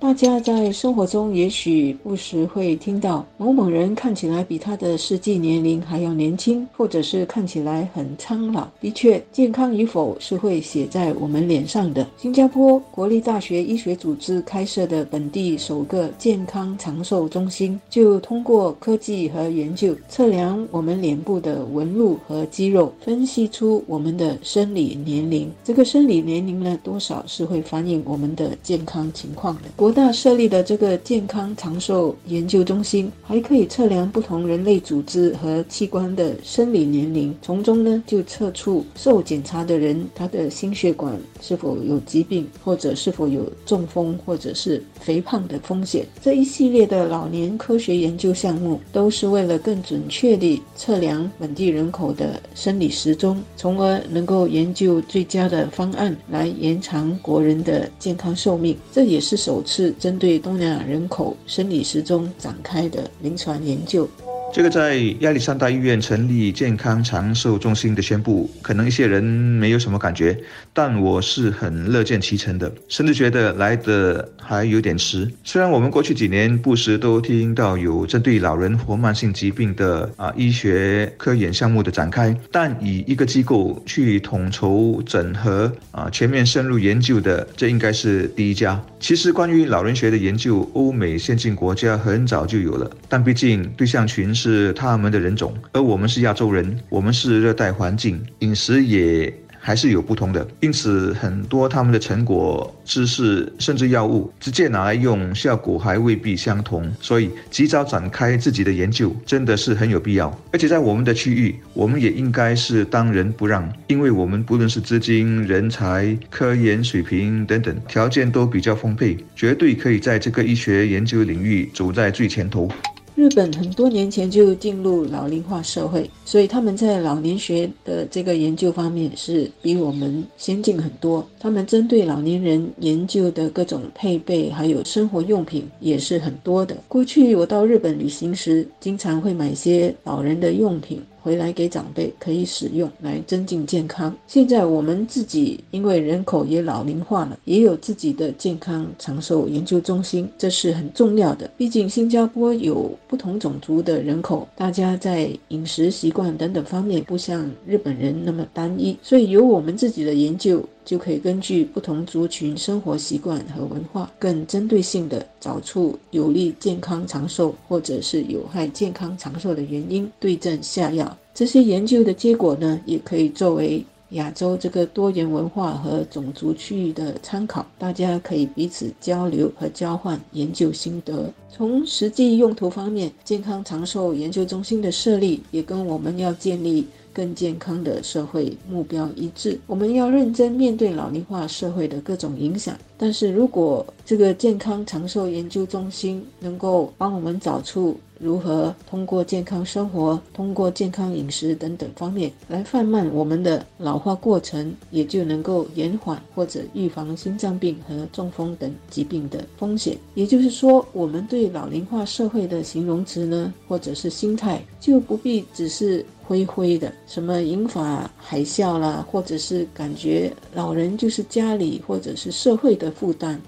[0.00, 8.68] 大家在生活中也许不时会听到某某人看起来比他的实际年龄还要年轻，或者是看起来很苍老。
[8.82, 12.06] 的确，健康与否是会写在我们脸上的。
[12.18, 25.50] 新加坡国立大学医学组织开设的本地首个健康长寿中心，就通过科技和研究测量我们脸部的纹路和肌肉，分析出我们的生理年龄。
[25.64, 29.62] 这个生理年龄呢，多少是会反映我们的健康情况的。
[29.84, 46.06] 国大设立的这个健康长寿研究中心，还可以测量不同人类组织和器官的生理年龄，从中呢就测出受检查的人他的心血管是否有疾病，或者是否有中风或者是肥胖的风险。
[46.22, 58.74] 这一系列的老年科学研究项目，都是为了更准确地测量本地人口的生理时钟，从而能够研究最佳的方案来延长国人的健康寿命。
[58.90, 59.73] 这也是首次。
[59.76, 64.08] 是针对东南亚人口生理时钟展开的临床研究。
[64.54, 70.38] 这个在亚历山大医院成立健康长寿中心的宣布，可能一些人没有什么感觉，
[70.72, 75.28] 但我是很乐见其成的，甚至觉得来的还有点迟。
[75.42, 88.80] 虽然我们过去几年不时都听到有针对老人或慢性疾病的啊医学科研项目的展开，但以一个机构去统筹整合啊全面深入研究的，这应该是第一家。
[89.00, 94.43] 其实关于老人学的研究，欧美先进国家很早就有了，但毕竟对象群是。
[94.44, 106.92] 是他们的人种，而我们是亚洲人，我们是热带环境，饮食也还是有不同的，因此很多他们的成果、知识甚至药物直接拿来用，效果还未必相同。
[107.00, 110.38] 所以及早展开自己的研究真的是很有必要。
[110.52, 122.70] 而且在我们的区域，我们也应该是当仁不让，因为我们不论是资金、人才、科研水平等等条件都比较丰沛，绝对可以在这个医学研究领域走在最前头。
[123.16, 131.24] 日本很多年前就进入老龄化社会，所以他们在老年学的这个研究方面是比我们先进很多。
[131.38, 136.76] 他们针对老年人研究的各种配备还有生活用品也是很多的。
[136.88, 141.00] 过去我到日本旅行时，经常会买些老人的用品。
[141.24, 144.14] 回来给长辈可以使用来增进健康。
[144.26, 151.50] 现在我们自己因为人口也老龄化了，也有自己的健康长寿研究中心，这是很重要的。
[151.56, 160.62] 毕竟新加坡有不同种族的人口，大家在饮食习惯等等方面不像日本人那么单一，所以有我们自己的研究。
[160.84, 171.16] 就可以根据不同族群生活习惯和文化，更针对性的找出有利健康长寿或者是有害健康长寿的原因，对症下药。
[171.32, 181.32] 这些研究的结果呢，也可以作为亚洲这个多元文化和种族区域的参考，大家可以彼此交流和交换研究心得。
[181.50, 186.86] 从实际用途方面，健康长寿研究中心的设立也跟我们要建立。
[187.14, 192.76] 更健康的社会目标一致，我们要认真面对老龄化社会的各种影响。
[192.98, 209.98] 但是如果这个健康长寿研究中心能够帮我们找出如何通过健康生活、通过健康饮食等等方面来放慢我们的老化过程，也就能够延缓或者预防心脏病和中风等疾病的风险。
[210.14, 223.40] 也就是说，我们对老龄化社会的形容词呢，或者是心态，就不必只是灰灰的，什么引发海啸啦，或者是感觉老人就是家里或者是社会的负担。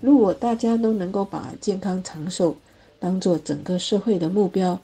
[0.00, 2.56] 如果大家都能够把健康长寿
[2.98, 4.80] 当做整个社会的目标，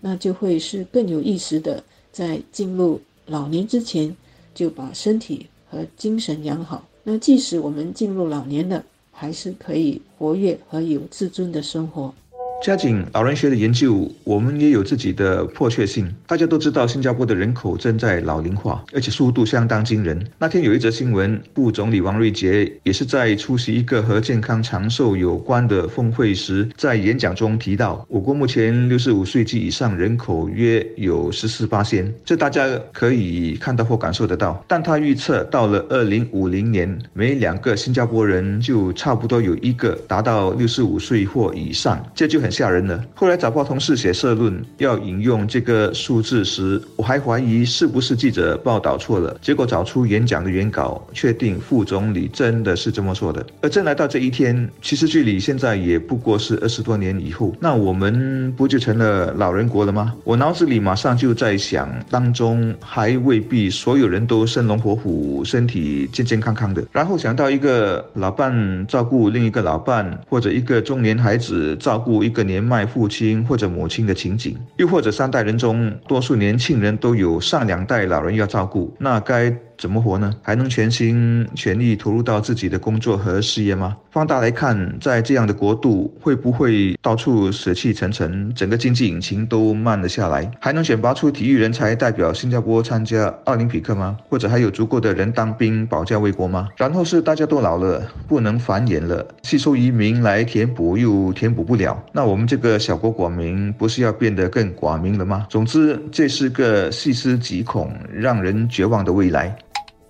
[0.00, 4.14] 那就会是更有意识的，在进入老年之前
[4.54, 6.86] 就把身体和精神养好。
[7.02, 12.12] 那即使我们进入老年了，还是可以活跃和有自尊的生活。
[12.62, 16.10] 加紧老人学的研究，我们也有自己的迫切性。
[16.26, 20.26] 大家都知道，新加坡的人口正在老龄化，而且速度相当惊人。
[20.38, 34.64] 那天有一则新闻，副总理王瑞杰也是在出席一个和健康长寿有关的峰会时，在演讲中提到，我国目前六十五岁及以上人口约有十四八千，这大家可以看到或感受得到。
[34.66, 42.54] 但他预测到了二零五零年，每两个新加坡人就差不多有一个达到六十五岁或以上，这就很。
[42.54, 43.04] 吓人了。
[43.16, 49.36] 后来早报同事写社论要引用这个数字时，我还怀疑是不是记者报道错了。
[49.42, 53.44] 结果找出演讲的原稿，确定副总理真的是这么说的。
[53.60, 60.14] 而真来到这一天，其实距离现在也不过是二十多年以后，那我们不就成了老人国了吗？
[60.22, 66.84] 我脑子里马上就在想，当中还未必所有人都生龙活虎、身体健健康康的。
[66.92, 79.56] 然后想到一个老伴照顾另一个老伴，或者一个中年孩子照顾一个年迈父亲或者母亲的情景，又或者三代人中多数年轻人都有上两代老人要照顾，那该。
[79.76, 80.32] 怎么活呢？
[80.42, 83.96] 还能全心全力投入到自己的工作和事业吗？
[84.10, 90.50] 放大来看，在这样的国度，会不会到处死气沉沉，整个经济引擎都慢了下来？
[90.60, 94.16] 还能选拔出体育人才代表新加坡参加奥林匹克吗？
[94.28, 96.68] 或者还有足够的人当兵保家卫国吗？
[96.76, 105.46] 然后是大家都老了，不能繁衍了，吸收移民来填补又填补不了，那我们这个小国寡民，不是要变得更寡民了吗？
[105.50, 109.56] 总之，这是个细思极恐、让人绝望的未来。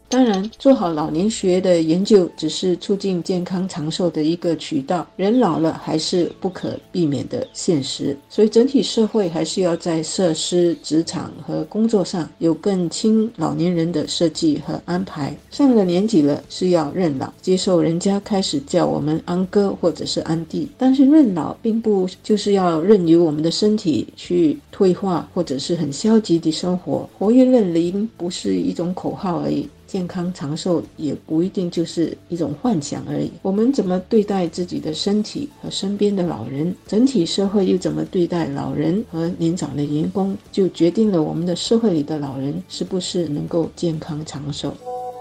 [0.09, 5.05] 当然，做好老年学的研究只是促进健康长寿的一个渠道。
[5.17, 15.37] 人老了还是不可避免的现实，所以整体社会还是要在设施、职场和工作上有更亲老年人的设计和安排。
[15.51, 20.69] 上了年纪了是要认老，接受人家开始叫我们安哥或者是安弟。
[20.79, 27.09] 但是认老并不就是要任由我们的身体去退化，或者是很消极的生活。
[27.19, 29.69] 活跃认龄不是一种口号而已。
[29.94, 33.31] 健康长寿也不一定就是一种幻想而已。
[33.43, 44.75] 我们怎么对待自己的身体和身边的老人，整体社会又怎么对待老人和年长的员工，就决定了我们的社会里的老人是不是能够健康长寿。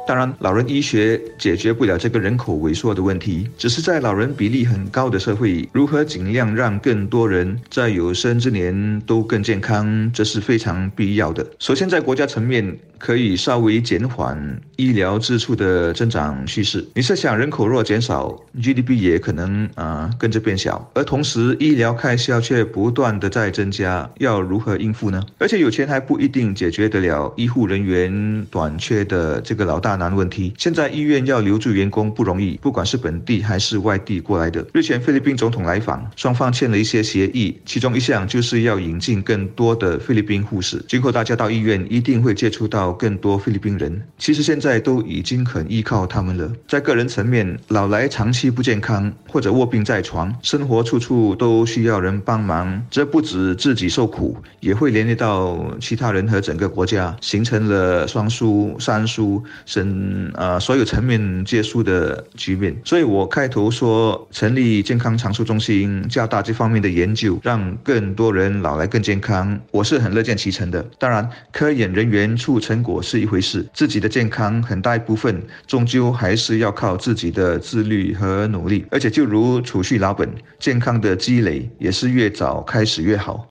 [0.06, 11.46] 当然，老人医学解决不了这个人口萎缩的问题，只是在老人比例很高的社会，如何尽量让更多人在有生之年都更健康，这是非常必要的。
[11.58, 16.86] 首先，在国家层面，可以稍微减缓医疗支出的增长趋势。
[16.96, 25.24] 你设想，人口若减少，GDP 也可能啊跟着变小，而同时医疗开销却不断的在增加，要如何应付呢？
[25.38, 29.93] 而且有钱还不一定解决得了医护人员短缺的这个老大。
[29.96, 30.54] 难问题。
[30.58, 34.66] 现在医院要留住员工不容易，不管是本地还是外地过来的。
[34.74, 40.84] 日前菲律宾总统来访，双方签了一些协议，其中一项就是要引进更多的菲律宾护士。
[40.88, 44.02] 今后大家到医院一定会接触到更多菲律宾人。
[44.18, 46.52] 其实现在都已经很依靠他们了。
[46.68, 59.83] 在个人层面，老来长期不健康或者卧病在床，生活处处都需要人帮忙，这不止自己受苦，也会连累到其他人和整个国家，形成了双输、三输，甚。
[59.84, 70.82] 嗯，呃，所有层面结束的局面，所以我开头说成立健康长寿中心，加大这方面的研究，让更多人老来更健康，我是很乐见其成的。
[70.98, 78.86] 当然，科研人员出成果是一回事，自己的健康很大一部分终究还是要靠自己的自律和努力。
[78.90, 83.48] 而且，就如储蓄老本，健康的积累也是越早开始越好。